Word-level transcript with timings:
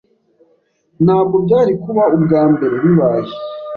Ntabwo 1.05 1.35
byari 1.45 1.71
kuba 1.83 2.03
ubwambere 2.15 2.75
bibaye. 2.83 3.31